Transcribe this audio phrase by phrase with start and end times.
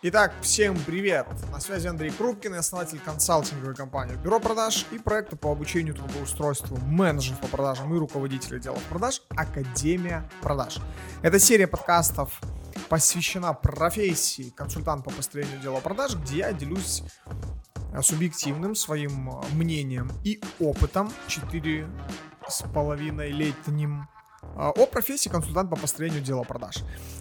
[0.00, 1.26] Итак, всем привет!
[1.50, 7.40] На связи Андрей Крупкин, основатель консалтинговой компании Бюро продаж и проекта по обучению трудоустройству менеджеров
[7.40, 10.78] по продажам и руководителей отделов продаж Академия продаж.
[11.22, 12.40] Эта серия подкастов
[12.88, 17.02] посвящена профессии консультант по построению дела продаж, где я делюсь
[18.00, 21.88] субъективным своим мнением и опытом 4
[22.48, 24.06] с половиной летним
[24.54, 26.76] а, о профессии консультант по построению дела продаж.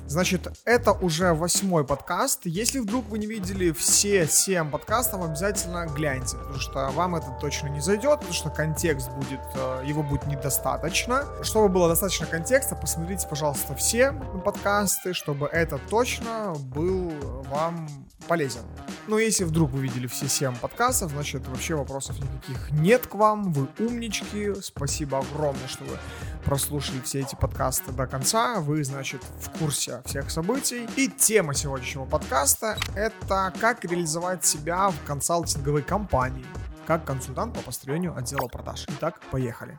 [0.07, 2.45] Значит, это уже восьмой подкаст.
[2.45, 7.67] Если вдруг вы не видели все семь подкастов, обязательно гляньте, потому что вам это точно
[7.67, 11.25] не зайдет, потому что контекст будет, э, его будет недостаточно.
[11.43, 14.13] Чтобы было достаточно контекста, посмотрите, пожалуйста, все
[14.45, 17.11] подкасты, чтобы это точно был
[17.49, 17.89] вам
[18.27, 18.61] полезен.
[19.07, 23.51] Но если вдруг вы видели все 7 подкастов, значит вообще вопросов никаких нет к вам,
[23.53, 25.97] вы умнички, спасибо огромное, что вы
[26.43, 30.87] прослушали все эти подкасты до конца, вы, значит, в курсе всех событий.
[30.95, 36.45] И тема сегодняшнего подкаста— это как реализовать себя в консалтинговой компании,
[36.85, 38.85] как консультант по построению отдела продаж.
[38.89, 39.77] Итак, поехали.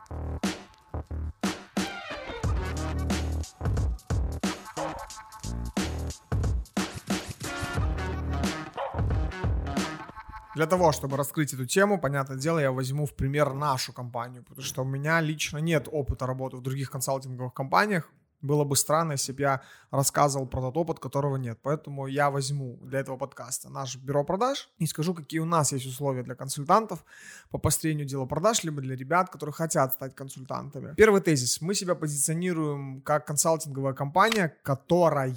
[10.59, 14.61] Для того, чтобы раскрыть эту тему, понятное дело, я возьму в пример нашу компанию, потому
[14.61, 18.11] что у меня лично нет опыта работы в других консалтинговых компаниях.
[18.41, 21.59] Было бы странно, если бы я рассказывал про тот опыт, которого нет.
[21.61, 25.85] Поэтому я возьму для этого подкаста наш бюро продаж и скажу, какие у нас есть
[25.85, 27.03] условия для консультантов
[27.51, 30.93] по построению дела продаж, либо для ребят, которые хотят стать консультантами.
[30.95, 31.59] Первый тезис.
[31.61, 35.29] Мы себя позиционируем как консалтинговая компания, которая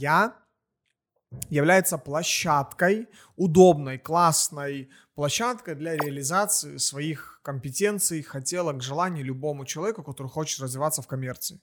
[1.48, 10.60] является площадкой, удобной, классной площадкой для реализации своих компетенций, хотелок, желаний любому человеку, который хочет
[10.60, 11.60] развиваться в коммерции.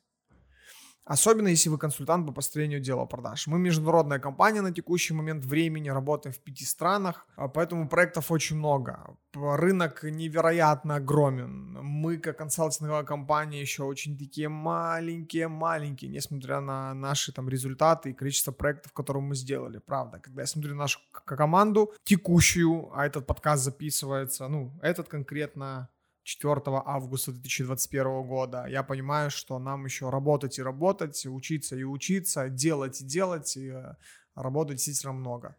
[1.09, 3.47] Особенно если вы консультант по построению дела продаж.
[3.47, 8.57] Мы международная компания на текущий момент времени, работаем в пяти странах, а поэтому проектов очень
[8.57, 9.17] много.
[9.33, 11.79] Рынок невероятно огромен.
[11.81, 18.51] Мы, как консалтинговая компания, еще очень такие маленькие-маленькие, несмотря на наши там результаты и количество
[18.51, 19.79] проектов, которые мы сделали.
[19.79, 25.89] Правда, когда я смотрю на нашу команду текущую, а этот подкаст записывается, ну, этот конкретно
[26.29, 28.65] 4 августа 2021 года.
[28.67, 33.69] Я понимаю, что нам еще работать и работать, учиться и учиться, делать и делать, и
[33.69, 33.95] э,
[34.35, 35.55] работать действительно много.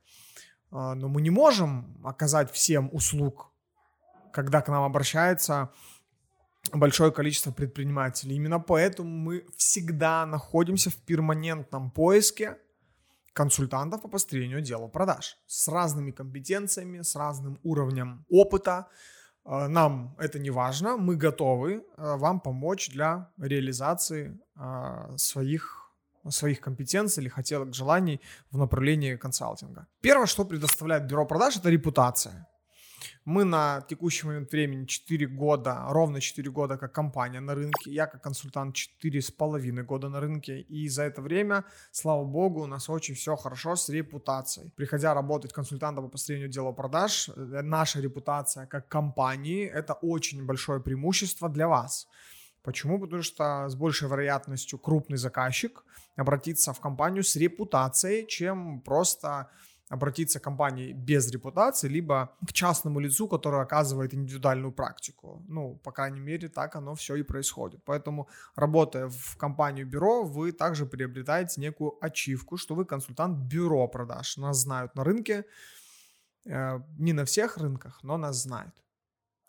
[0.70, 3.50] А, но мы не можем оказать всем услуг,
[4.32, 5.70] когда к нам обращается
[6.72, 8.36] большое количество предпринимателей.
[8.36, 12.58] Именно поэтому мы всегда находимся в перманентном поиске
[13.32, 18.86] консультантов по построению дела продаж с разными компетенциями, с разным уровнем опыта,
[19.68, 25.76] нам это не важно, мы готовы а, вам помочь для реализации а, своих
[26.28, 29.86] своих компетенций или хотелок, желаний в направлении консалтинга.
[30.02, 32.46] Первое, что предоставляет бюро продаж, это репутация.
[33.26, 37.90] Мы на текущий момент времени 4 года, ровно 4 года как компания на рынке.
[37.90, 40.60] Я как консультант 4,5 года на рынке.
[40.60, 44.70] И за это время, слава богу, у нас очень все хорошо с репутацией.
[44.74, 50.80] Приходя работать консультантом по построению дела продаж, э, наша репутация как компании– это очень большое
[50.80, 52.08] преимущество для вас.
[52.62, 52.98] Почему?
[52.98, 55.84] Потому что с большей вероятностью крупный заказчик
[56.16, 59.50] обратится в компанию с репутацией, чем просто
[59.90, 65.44] обратиться к компании без репутации, либо к частному лицу, который оказывает индивидуальную практику.
[65.48, 67.84] Ну, по крайней мере, так оно все и происходит.
[67.84, 74.36] Поэтому, работая в компанию бюро, вы также приобретаете некую ачивку, что вы консультант бюро продаж.
[74.36, 75.44] Нас знают на рынке,
[76.46, 78.74] э, не на всех рынках, но нас знают.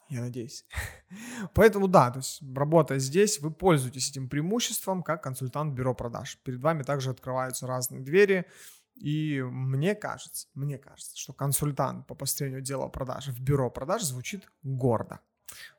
[0.09, 0.65] Я надеюсь.
[1.53, 6.39] Поэтому да, то есть работая здесь, вы пользуетесь этим преимуществом как консультант бюро продаж.
[6.43, 8.45] Перед вами также открываются разные двери,
[9.01, 14.47] и мне кажется, мне кажется, что консультант по построению дела продаж в бюро продаж звучит
[14.63, 15.19] гордо.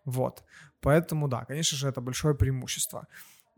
[0.04, 0.44] Вот.
[0.80, 3.06] Поэтому, да, конечно же, это большое преимущество.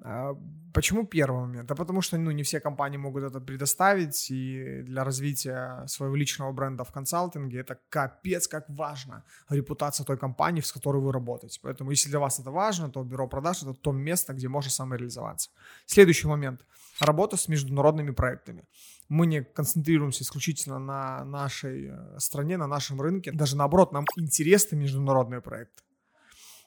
[0.03, 0.37] А,
[0.73, 1.69] почему первый момент?
[1.69, 6.53] Да потому что ну, не все компании могут это предоставить, и для развития своего личного
[6.53, 11.59] бренда в консалтинге это капец как важно, репутация той компании, с которой вы работаете.
[11.63, 15.51] Поэтому если для вас это важно, то бюро продаж это то место, где можно самореализоваться.
[15.87, 16.65] Следующий момент.
[17.01, 18.65] Работа с международными проектами.
[19.09, 23.33] Мы не концентрируемся исключительно на нашей э, стране, на нашем рынке.
[23.33, 25.83] Даже наоборот, нам интересны международные проекты.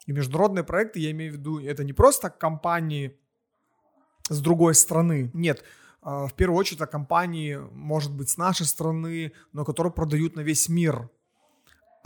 [0.05, 3.19] И международные проекты, я имею в виду, это не просто компании
[4.29, 5.29] с другой страны.
[5.33, 5.63] Нет,
[6.01, 10.41] а, в первую очередь это компании, может быть, с нашей страны, но которые продают на
[10.41, 11.09] весь мир.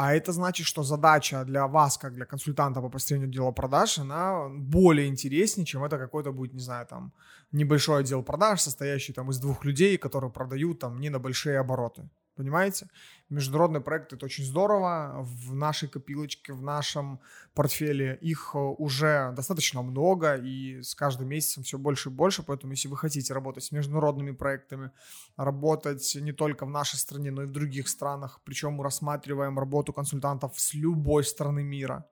[0.01, 4.49] А это значит, что задача для вас, как для консультанта по построению дела продаж, она
[4.49, 7.13] более интереснее, чем это какой-то будет, не знаю, там,
[7.51, 12.09] небольшой отдел продаж, состоящий там из двух людей, которые продают там не на большие обороты.
[12.41, 12.87] Понимаете?
[13.29, 15.19] Международные проекты— это очень здорово.
[15.21, 17.19] В нашей копилочке, в нашем
[17.53, 22.41] портфеле их э, уже достаточно много, и с каждым месяцем все больше и больше.
[22.41, 24.89] Поэтому, если вы хотите работать с международными проектами,
[25.37, 29.93] работать не только в нашей стране, но и в других странах, причем мы рассматриваем работу
[29.93, 32.09] консультантов с любой страны мира,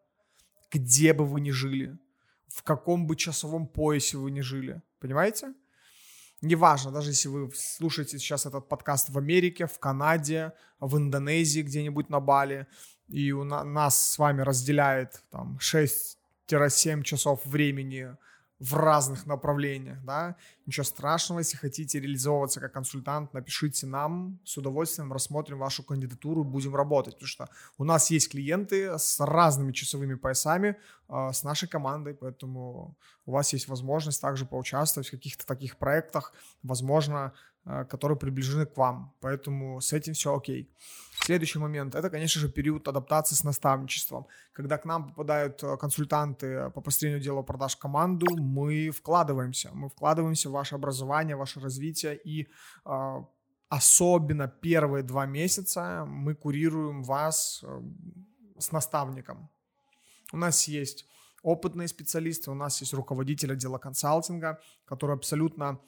[0.72, 1.98] где бы вы ни жили,
[2.50, 4.84] в каком бы часовом поясе вы ни жили.
[5.00, 5.56] Понимаете?
[6.42, 12.10] Неважно, даже если вы слушаете сейчас этот подкаст в Америке, в Канаде, в Индонезии, где-нибудь
[12.10, 12.66] на Бали,
[13.10, 18.16] и у нас с вами разделяет там 6-7 часов времени
[18.60, 20.36] в разных направлениях, да,
[20.66, 26.76] ничего страшного, если хотите реализовываться как консультант, напишите нам, с удовольствием рассмотрим вашу кандидатуру, будем
[26.76, 30.78] работать, потому что у нас есть клиенты с разными часовыми поясами,
[31.08, 36.34] э, с нашей командой, поэтому у вас есть возможность также поучаствовать в каких-то таких проектах,
[36.62, 37.34] возможно,
[37.66, 40.70] э, которые приближены к вам, поэтому с этим все окей.
[41.30, 44.26] Следующий момент– это, конечно же, период адаптации с наставничеством.
[44.52, 49.70] Когда к нам попадают э, консультанты по построению дела продаж команду, мы вкладываемся.
[49.72, 52.48] Мы вкладываемся в ваше образование, ваше развитие и
[52.86, 53.24] э,
[53.70, 57.82] особенно первые два месяца мы курируем вас э,
[58.58, 59.52] с наставником.
[60.34, 61.06] У нас есть
[61.44, 65.80] опытные специалисты, у нас есть руководитель отдела консалтинга, который абсолютно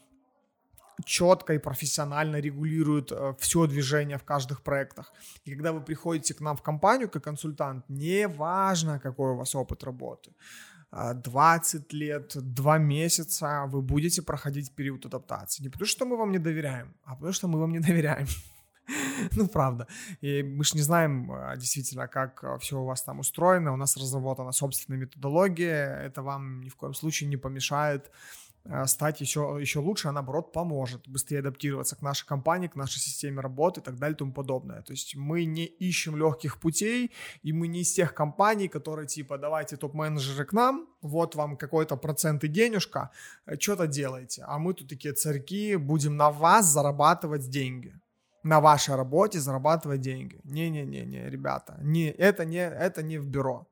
[1.06, 5.14] четко и профессионально регулирует э, все движение в каждых проектах.
[5.46, 9.84] И когда вы приходите к нам в компанию как консультант, неважно, какой у вас опыт
[9.84, 10.32] работы,
[10.92, 15.64] 20 лет, 2 месяца вы будете проходить период адаптации.
[15.64, 18.28] Не потому, что мы вам не доверяем, а потому, что мы вам не доверяем.
[19.38, 19.88] Ну, правда.
[20.22, 23.74] И мы же не знаем а, действительно, как все у вас там устроено.
[23.74, 26.02] У нас разработана собственная методология.
[26.06, 28.51] Это вам ни в коем случае не помешает Э,
[28.86, 33.42] стать еще, еще лучше, а наоборот поможет быстрее адаптироваться к нашей компании, к нашей системе
[33.42, 34.82] работы и так далее и тому подобное.
[34.82, 37.12] То есть мы не ищем легких путей,
[37.42, 41.98] и мы не из тех компаний, которые типа давайте топ-менеджеры к нам, вот вам какой-то
[41.98, 43.10] процент и денежка,
[43.46, 44.44] э, что-то делайте.
[44.48, 47.96] А мы тут такие царьки, будем на вас зарабатывать деньги
[48.44, 50.40] на вашей работе зарабатывать деньги.
[50.44, 53.68] Не-не-не-не, ребята, не, это, не, это не в бюро.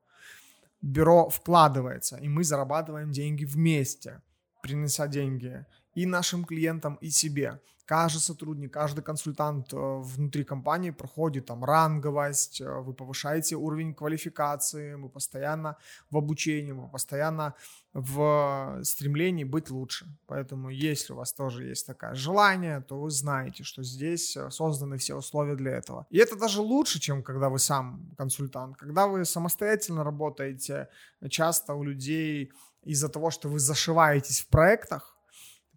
[0.80, 4.22] Бюро вкладывается, и мы зарабатываем деньги вместе
[4.60, 5.64] принося деньги
[5.94, 7.60] и нашим клиентам, и себе.
[7.90, 14.94] Каждый сотрудник, каждый консультант э, внутри компании проходит там ранговость, э, вы повышаете уровень квалификации,
[14.94, 15.76] мы постоянно
[16.08, 17.54] в обучении, мы постоянно
[17.92, 20.06] в стремлении быть лучше.
[20.26, 24.96] Поэтому если у вас тоже есть такое желание, то вы знаете, что здесь э, созданы
[24.96, 26.06] все условия для этого.
[26.10, 28.76] И это даже лучше, чем когда вы сам консультант.
[28.76, 30.88] Когда вы самостоятельно работаете,
[31.28, 32.52] часто у людей
[32.84, 35.09] из-за того, что вы зашиваетесь в проектах,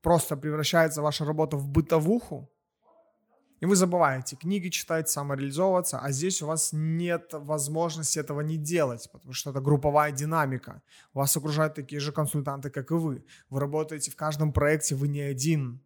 [0.03, 2.49] просто превращается ваша работа в бытовуху,
[3.61, 9.09] и вы забываете книги читать, самореализовываться, а здесь у вас нет возможности этого не делать,
[9.13, 10.81] потому что это групповая динамика.
[11.13, 13.23] Вас окружают такие же консультанты, как и вы.
[13.49, 15.79] Вы работаете в каждом проекте, вы не один.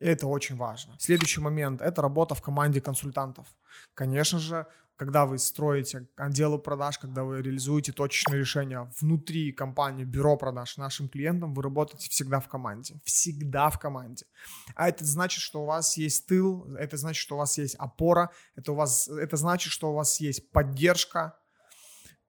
[0.00, 0.96] И это очень важно.
[0.98, 3.46] Следующий момент– это работа в команде консультантов.
[3.94, 4.66] Конечно же,
[5.02, 11.08] когда вы строите отделы продаж, когда вы реализуете точечные решения внутри компании, бюро продаж нашим
[11.08, 13.00] клиентам, вы работаете всегда в команде.
[13.04, 14.26] Всегда в команде.
[14.76, 18.30] А это значит, что у вас есть тыл, это значит, что у вас есть опора,
[18.54, 21.36] это, у вас, это значит, что у вас есть поддержка,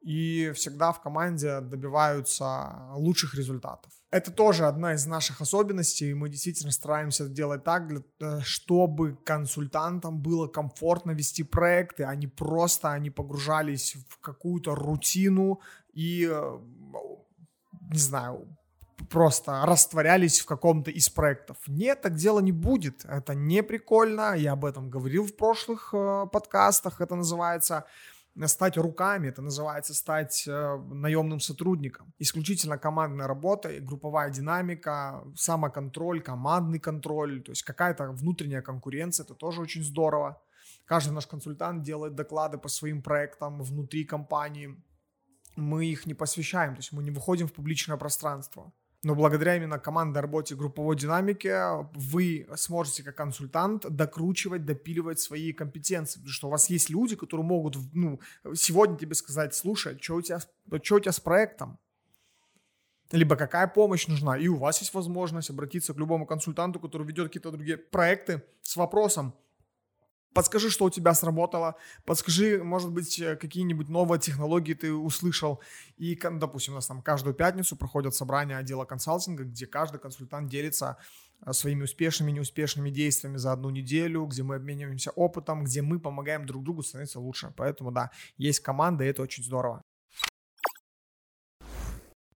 [0.04, 3.92] и всегда в команде добиваются лучших результатов.
[4.12, 10.48] Это тоже одна из наших особенностей, мы действительно стараемся делать так, э, чтобы консультантам было
[10.48, 15.62] комфортно вести проекты, а просто они погружались в какую-то рутину
[15.94, 16.60] и, э,
[17.92, 18.48] не знаю,
[19.10, 21.58] просто растворялись в каком-то из проектов.
[21.68, 23.06] Нет, так дело не будет.
[23.06, 24.36] Это не прикольно.
[24.36, 27.02] Я об этом говорил в прошлых э, подкастах.
[27.02, 27.86] Это называется
[28.46, 32.14] стать руками, это называется стать э, наемным сотрудником.
[32.20, 39.62] Исключительно командная работа, групповая динамика, самоконтроль, командный контроль, то есть какая-то внутренняя конкуренция, это тоже
[39.62, 40.42] очень здорово.
[40.86, 44.76] Каждый наш консультант делает доклады по своим проектам внутри компании.
[45.56, 48.74] Мы их не посвящаем, то есть мы не выходим в публичное пространство.
[49.04, 51.54] Но благодаря именно командной работе групповой динамики
[51.94, 56.20] вы сможете как консультант докручивать, допиливать свои компетенции.
[56.20, 58.22] Потому что у вас есть люди, которые могут ну,
[58.56, 60.40] сегодня тебе сказать, слушай, что у тебя,
[60.82, 61.78] что у тебя с проектом?
[63.12, 64.38] Либо какая помощь нужна.
[64.38, 68.78] И у вас есть возможность обратиться к любому консультанту, который ведет какие-то другие проекты с
[68.78, 69.36] вопросом,
[70.34, 71.76] Подскажи, что у тебя сработало,
[72.06, 75.62] подскажи, может быть, э, какие-нибудь новые технологии ты услышал.
[75.98, 80.98] И, допустим, у нас там каждую пятницу проходят собрания отдела консалтинга, где каждый консультант делится
[81.46, 86.00] э, своими успешными и неуспешными действиями за одну неделю, где мы обмениваемся опытом, где мы
[86.00, 87.54] помогаем друг другу становиться лучше.
[87.56, 89.84] Поэтому да, есть команда, и это очень здорово.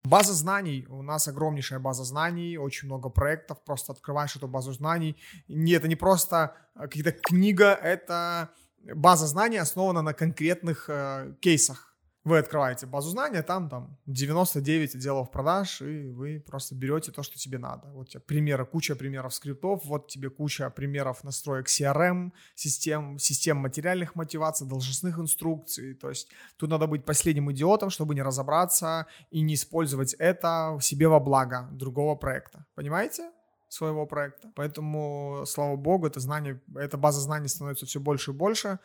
[0.06, 0.86] База знаний.
[0.90, 3.64] У нас огромнейшая база знаний, очень много проектов.
[3.64, 5.16] Просто открываешь эту базу знаний.
[5.48, 8.50] Нет, это не просто э, какая-то книга, это
[8.96, 11.93] база знаний основана на конкретных э, кейсах
[12.24, 17.38] вы открываете базу знания, там, там 99 отделов продаж, и вы просто берете то, что
[17.38, 17.90] тебе надо.
[17.92, 24.16] Вот тебе примеры, куча примеров скриптов, вот тебе куча примеров настроек CRM, систем, систем материальных
[24.16, 25.96] мотиваций, должностных инструкций.
[25.96, 31.08] То есть тут надо быть последним идиотом, чтобы не разобраться и не использовать это себе
[31.08, 32.66] во благо другого проекта.
[32.76, 33.32] Понимаете?
[33.74, 34.52] своего проекта.
[34.56, 38.80] Поэтому, слава богу, это знание, эта база знаний становится все больше и больше.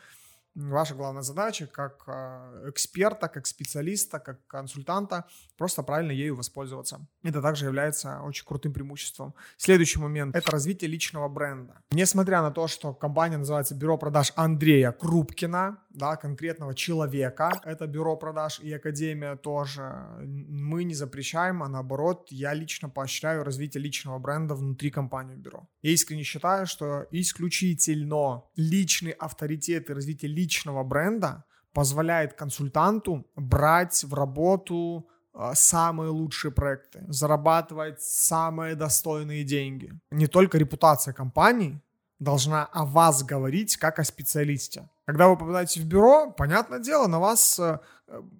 [0.60, 5.24] Ваша главная задача как а, эксперта, как специалиста, как консультанта
[5.56, 7.06] просто правильно ею воспользоваться.
[7.22, 9.34] Это также является очень крутым преимуществом.
[9.56, 11.82] Следующий момент– это развитие личного бренда.
[11.92, 18.16] Несмотря на то, что компания называется «Бюро продаж Андрея Крупкина», да, конкретного человека, это бюро
[18.16, 19.82] продаж и академия тоже,
[20.22, 25.68] мы не запрещаем, а наоборот, я лично поощряю развитие личного бренда внутри компании бюро.
[25.82, 30.47] Я искренне считаю, что исключительно личный авторитет и развитие личного
[30.84, 39.92] бренда позволяет консультанту брать в работу а, самые лучшие проекты, зарабатывать самые достойные деньги.
[40.10, 41.80] Не только репутация компании
[42.18, 44.88] должна о вас говорить как о специалисте.
[45.04, 47.78] Когда вы попадаете в бюро, понятное дело, на вас, э,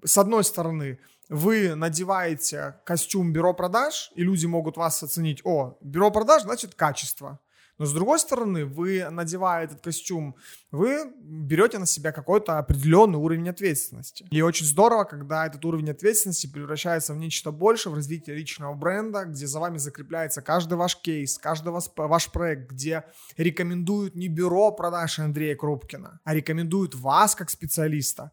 [0.05, 0.99] с одной стороны,
[1.29, 7.38] вы надеваете костюм бюро продаж, и люди могут вас оценить, о, бюро продаж, значит, качество.
[7.78, 10.37] Но с другой стороны, вы, надевая этот костюм,
[10.73, 14.26] вы берете на себя какой-то определенный уровень ответственности.
[14.30, 19.25] И очень здорово, когда этот уровень ответственности превращается в нечто большее, в развитие личного бренда,
[19.25, 23.04] где за вами закрепляется каждый ваш кейс, каждый ваш, ваш проект, где
[23.37, 28.32] рекомендуют не бюро продаж Андрея Крупкина, а рекомендуют вас как специалиста.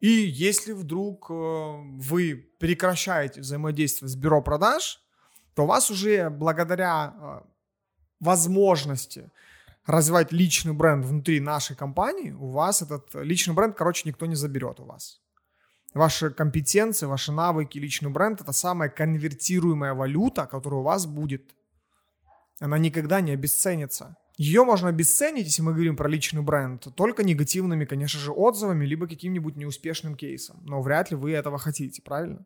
[0.00, 5.00] И если вдруг э, вы прекращаете взаимодействие с бюро продаж,
[5.54, 7.53] то у вас уже благодаря э,
[8.20, 9.30] возможности
[9.86, 14.80] развивать личный бренд внутри нашей компании, у вас этот личный бренд, короче, никто не заберет
[14.80, 15.20] у вас.
[15.92, 21.54] Ваши компетенции, ваши навыки, личный бренд– это самая конвертируемая валюта, которая у вас будет.
[22.58, 24.16] Она никогда не обесценится.
[24.36, 29.06] Ее можно обесценить, если мы говорим про личный бренд, только негативными, конечно же, отзывами, либо
[29.06, 30.60] каким-нибудь неуспешным кейсом.
[30.64, 32.44] Но вряд ли вы этого хотите, правильно?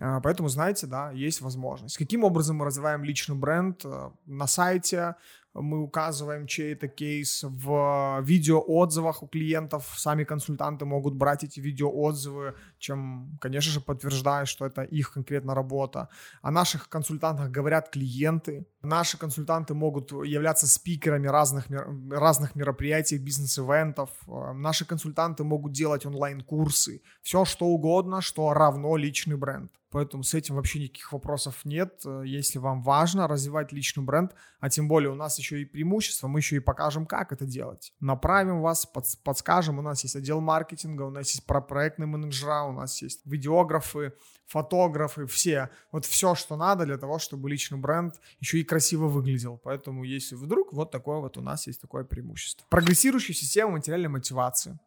[0.00, 1.96] А, поэтому, знаете, да, есть возможность.
[1.98, 5.16] Каким образом мы развиваем личный бренд э, на сайте,
[5.54, 9.92] мы указываем чей-то кейс в видеоотзывах у клиентов.
[9.96, 16.08] Сами консультанты могут брать эти видеоотзывы, чем, конечно же, подтверждая, что это их конкретно работа.
[16.40, 18.66] О наших консультантах говорят клиенты.
[18.82, 21.66] Наши консультанты могут являться спикерами разных,
[22.10, 24.08] разных мероприятий, бизнес-ивентов.
[24.54, 27.02] Наши консультанты могут делать онлайн-курсы.
[27.20, 29.70] Все, что угодно, что равно личный бренд.
[29.92, 32.02] Поэтому с этим вообще никаких вопросов нет.
[32.24, 36.40] Если вам важно развивать личный бренд, а тем более у нас еще и преимущество, мы
[36.40, 37.92] еще и покажем, как это делать.
[38.00, 38.86] Направим вас,
[39.22, 39.78] подскажем.
[39.78, 44.14] У нас есть отдел маркетинга, у нас есть проектные менеджера, у нас есть видеографы,
[44.46, 45.68] фотографы, все.
[45.92, 49.60] Вот все, что надо для того, чтобы личный бренд еще и красиво выглядел.
[49.62, 52.66] Поэтому, если вдруг, вот такое вот у нас есть такое преимущество.
[52.70, 54.78] Прогрессирующая система материальной мотивации.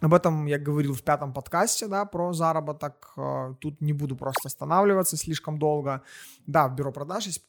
[0.00, 3.12] Об этом я говорил в пятом подкасте, да, про заработок.
[3.16, 6.02] Э, тут не буду просто останавливаться слишком долго.
[6.46, 7.42] Да, в бюро продаж есть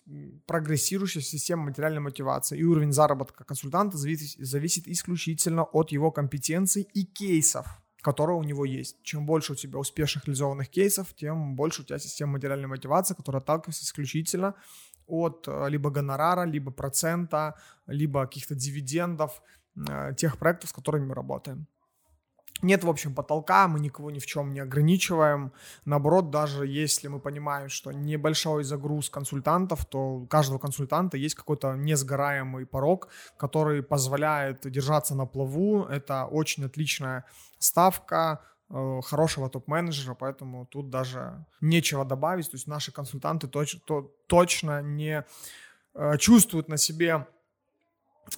[0.45, 7.03] прогрессирующая система материальной мотивации, и уровень заработка консультанта зависит, зависит исключительно от его компетенций и
[7.03, 7.67] кейсов,
[8.01, 9.03] которые у него есть.
[9.03, 13.41] Чем больше у тебя успешных реализованных кейсов, тем больше у тебя система материальной мотивации, которая
[13.41, 14.55] отталкивается исключительно
[15.05, 17.55] от э, либо гонорара, либо процента,
[17.87, 19.41] либо каких-то дивидендов
[19.75, 21.67] э, тех проектов, с которыми мы работаем.
[22.63, 25.51] Нет, в общем, потолка, мы никого ни в чем не ограничиваем.
[25.85, 31.75] Наоборот, даже если мы понимаем, что небольшой загруз консультантов, то у каждого консультанта есть какой-то
[31.75, 35.83] несгораемый порог, который позволяет держаться на плаву.
[35.83, 37.25] Это очень отличная
[37.59, 42.49] ставка, э, хорошего топ-менеджера, поэтому тут даже нечего добавить.
[42.49, 45.23] То есть наши консультанты точ, то, точно не
[45.93, 47.27] э, чувствуют на себе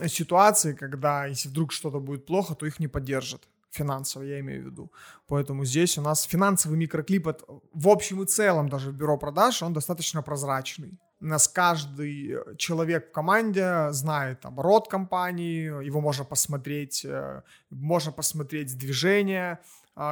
[0.07, 4.65] ситуации, когда если вдруг что-то будет плохо, то их не поддержат финансово, я имею в
[4.65, 4.91] виду.
[5.27, 7.27] Поэтому здесь у нас финансовый микроклип,
[7.73, 10.99] в общем и целом даже в бюро продаж, он достаточно прозрачный.
[11.21, 18.77] у нас каждый человек в команде знает оборот компании, его можно посмотреть, э, можно посмотреть
[18.77, 19.59] движение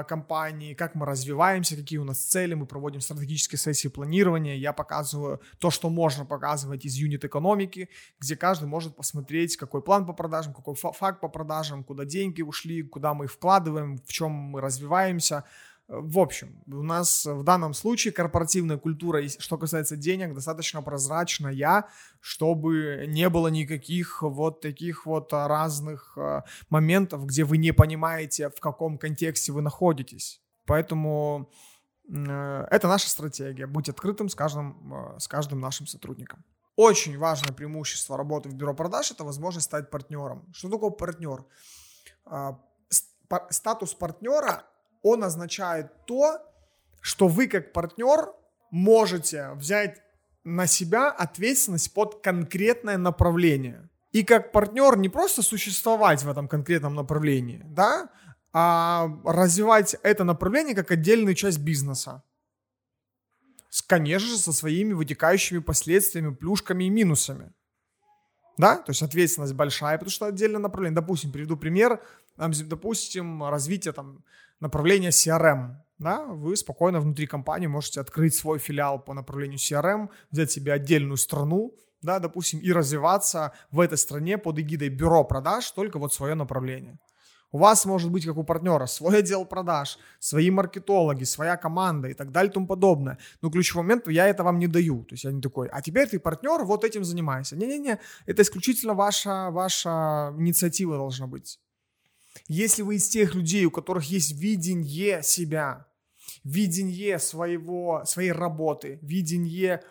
[0.07, 5.41] компании, как мы развиваемся, какие у нас цели, мы проводим стратегические сессии планирования, я показываю
[5.59, 7.89] то, что можно показывать из юнит-экономики,
[8.19, 12.83] где каждый может посмотреть, какой план по продажам, какой факт по продажам, куда деньги ушли,
[12.83, 15.45] куда мы их вкладываем, в чем мы развиваемся,
[15.87, 21.85] в общем, у нас в данном случае корпоративная культура, что касается денег, достаточно прозрачная,
[22.19, 28.59] чтобы не было никаких вот таких вот разных э, моментов, где вы не понимаете, в
[28.59, 30.41] каком контексте вы находитесь.
[30.65, 31.49] Поэтому
[32.09, 36.43] э, это наша стратегия, быть открытым с каждым, э, с каждым нашим сотрудником.
[36.75, 40.45] Очень важное преимущество работы в бюро продаж– это возможность стать партнером.
[40.53, 41.45] Что такое партнер?
[43.49, 44.63] Статус партнера
[45.07, 46.39] он означает то,
[47.01, 48.33] что вы как партнер
[48.71, 50.01] можете взять
[50.43, 53.89] на себя ответственность под конкретное направление.
[54.11, 58.09] И как партнер не просто существовать в этом конкретном направлении, да,
[58.53, 62.23] а развивать это направление как отдельную часть бизнеса.
[63.85, 67.53] Конечно же, со своими вытекающими последствиями, плюшками и минусами.
[68.57, 70.95] Да, то есть ответственность большая, потому что отдельное направление.
[70.95, 72.01] Допустим, приведу пример,
[72.37, 74.23] допустим, развитие там
[74.59, 80.51] направление CRM, да, вы спокойно внутри компании можете открыть свой филиал по направлению CRM, взять
[80.51, 85.97] себе отдельную страну, да, допустим, и развиваться в этой стране под эгидой бюро продаж, только
[85.97, 86.99] вот свое направление.
[87.51, 92.13] У вас может быть, как у партнера, свой отдел продаж, свои маркетологи, своя команда и
[92.13, 93.17] так далее и тому подобное.
[93.41, 95.05] Но ключевой момент, я это вам не даю.
[95.05, 97.55] То есть я не такой, а теперь ты партнер, вот этим занимайся.
[97.55, 101.59] Не-не-не, это исключительно ваша, ваша инициатива должна быть.
[102.47, 105.87] Если вы из тех людей, у которых есть видение себя,
[106.43, 109.83] видение своего, своей работы, видение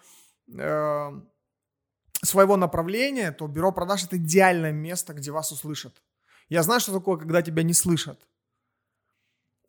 [0.52, 1.20] э,
[2.22, 6.02] своего направления, то бюро продаж это идеальное место, где вас услышат.
[6.48, 8.26] Я знаю, что такое, когда тебя не слышат.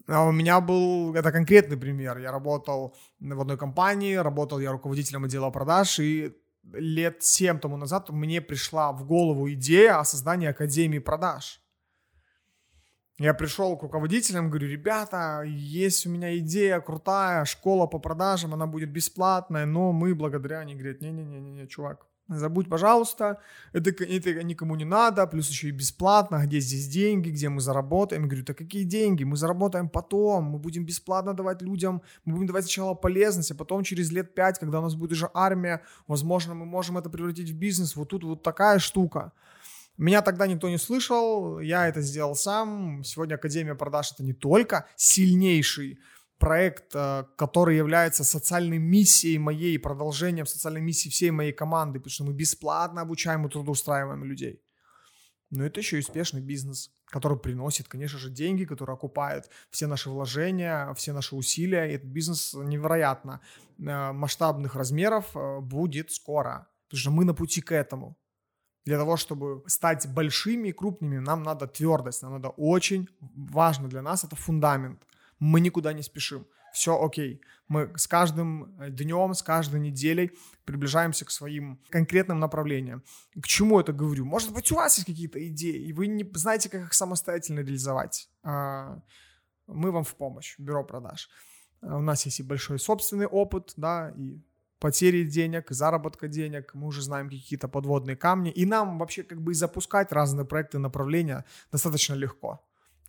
[0.08, 2.18] А у меня был, это конкретный пример.
[2.18, 6.34] Я работал в одной компании, работал я руководителем отдела продаж, и
[6.74, 11.62] лет семь тому назад мне пришла в голову идея о создании Академии продаж.
[13.20, 18.68] Я пришел к руководителям, говорю, ребята, есть у меня идея крутая, школа по продажам, она
[18.68, 23.40] будет бесплатная, но мы благодаря, они говорят, не-не-не, чувак, забудь, пожалуйста,
[23.74, 28.24] это, это никому не надо, плюс еще и бесплатно, где здесь деньги, где мы заработаем.
[28.24, 32.48] Я говорю, да какие деньги, мы заработаем потом, мы будем бесплатно давать людям, мы будем
[32.48, 36.54] давать сначала полезность, а потом через лет пять, когда у нас будет уже армия, возможно,
[36.54, 39.32] мы можем это превратить в бизнес, вот тут вот такая штука.
[39.98, 43.04] Меня тогда никто не слышал, я это сделал сам.
[43.04, 46.00] Сегодня Академия продаж это не только сильнейший
[46.38, 52.24] проект, э, который является социальной миссией моей, продолжением социальной миссии всей моей команды, потому что
[52.26, 54.62] мы бесплатно обучаем и трудоустраиваем людей.
[55.50, 60.10] Но это еще и успешный бизнес, который приносит, конечно же, деньги, который окупает все наши
[60.10, 61.90] вложения, все наши усилия.
[61.90, 63.42] И этот бизнес невероятно
[63.80, 68.16] э, масштабных размеров э, будет скоро, потому что мы на пути к этому.
[68.88, 74.02] Для того, чтобы стать большими и крупными, нам надо твердость, нам надо очень важно для
[74.02, 75.06] нас, это фундамент.
[75.40, 76.48] Мы никуда не спешим.
[76.72, 77.42] Все окей.
[77.68, 80.32] Мы с каждым э, днем, с каждой неделей
[80.64, 83.04] приближаемся к своим конкретным направлениям.
[83.42, 84.24] К чему это говорю?
[84.24, 88.30] Может быть, у вас есть какие-то идеи, и вы не знаете, как их самостоятельно реализовать.
[88.44, 89.02] А,
[89.68, 91.30] мы вам в помощь, бюро продаж.
[91.82, 94.40] У нас есть и большой собственный опыт, да, и
[94.80, 99.52] потери денег, заработка денег, мы уже знаем какие-то подводные камни, и нам вообще как бы
[99.52, 102.64] и запускать разные проекты, направления достаточно легко.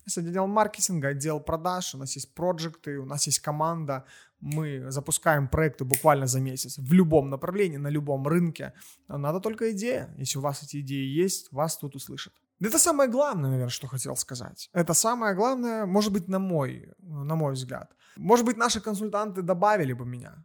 [0.05, 4.05] Есть отдел маркетинга, отдел продаж, у нас есть проекты, у нас есть команда,
[4.39, 8.73] мы запускаем проекты буквально за месяц в любом направлении, на любом рынке.
[9.07, 10.09] Надо только идея.
[10.17, 12.33] Если у вас эти идеи есть, вас тут услышат.
[12.61, 14.69] Это самое главное, наверное, что хотел сказать.
[14.73, 17.91] Это самое главное, может быть, на мой, на мой взгляд.
[18.17, 20.43] Может быть, наши консультанты добавили бы меня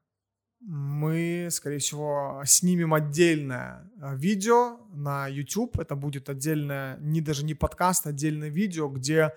[0.67, 5.79] мы, скорее всего, снимем отдельное э, видео на YouTube.
[5.79, 9.33] Это будет отдельное, не даже не подкаст, а отдельное видео, где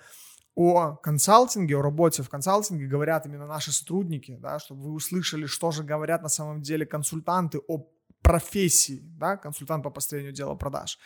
[0.55, 5.71] о консалтинге, о работе в консалтинге говорят именно наши сотрудники, да, чтобы вы услышали, что
[5.71, 7.85] же говорят на самом деле консультанты о
[8.21, 10.97] профессии, да, консультант по построению дела продаж.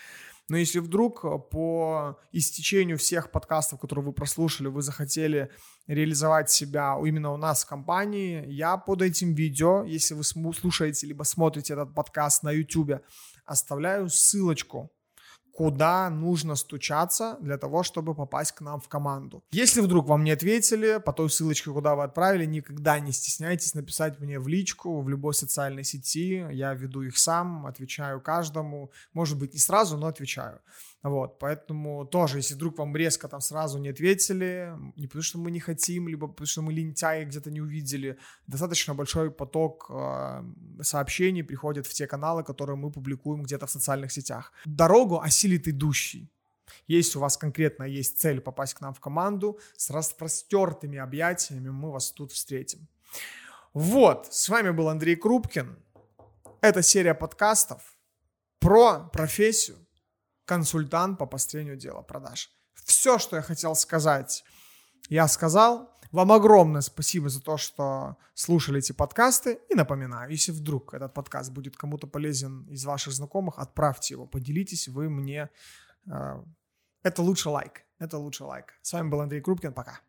[0.52, 5.50] Но если вдруг э, по истечению всех подкастов, которые вы прослушали, вы захотели
[5.88, 11.24] реализовать себя именно у нас в компании, я под этим видео, если вы слушаете либо
[11.24, 13.00] смотрите этот подкаст на YouTube,
[13.46, 14.92] оставляю ссылочку
[15.54, 19.44] куда нужно стучаться для того, чтобы попасть к нам в команду.
[19.52, 24.20] Если вдруг вам не ответили по той ссылочке, куда вы отправили, никогда не стесняйтесь написать
[24.20, 26.46] мне в личку, в любой социальной сети.
[26.52, 28.92] Я веду их сам, отвечаю каждому.
[29.14, 30.60] Может быть, не сразу, но отвечаю.
[31.04, 35.50] Вот, поэтому тоже, если вдруг вам резко там сразу не ответили, не потому что мы
[35.50, 40.44] не хотим, либо потому что мы лентяи где-то не увидели, достаточно большой поток э,
[40.82, 44.54] сообщений приходит в те каналы, которые мы публикуем где-то в социальных сетях.
[44.66, 46.30] Дорогу осилит идущий.
[46.88, 51.92] Если у вас конкретно есть цель попасть к нам в команду, с распростертыми объятиями мы
[51.92, 52.88] вас тут встретим.
[53.74, 55.78] Вот, с вами был Андрей Крупкин.
[56.62, 57.98] Это серия подкастов
[58.60, 59.78] про профессию,
[60.52, 62.50] консультант по построению дела продаж.
[62.74, 64.44] Все, что я хотел сказать,
[65.08, 65.90] я сказал.
[66.12, 69.60] Вам огромное спасибо за то, что слушали эти подкасты.
[69.70, 74.90] И напоминаю, если вдруг этот подкаст будет кому-то полезен из ваших знакомых, отправьте его, поделитесь
[74.90, 75.50] вы мне.
[76.06, 76.44] Э,
[77.02, 77.84] это лучше лайк.
[77.98, 78.74] Это лучше лайк.
[78.82, 79.74] С вами был Андрей Крупкин.
[79.74, 80.02] Пока.